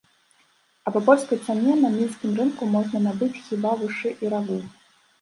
А 0.89 0.93
па 0.95 0.99
польскай 1.09 1.39
цане 1.51 1.77
на 1.83 1.93
мінскім 1.97 2.33
рынку 2.41 2.73
можна 2.79 3.05
набыць 3.07 3.33
хіба 3.47 3.79
вушы 3.87 4.19
і 4.27 4.37
рагу. 4.37 4.63